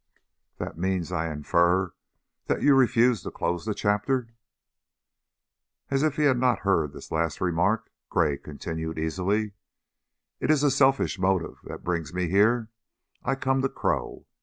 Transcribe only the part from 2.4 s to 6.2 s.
that you refuse to close the chapter?" As if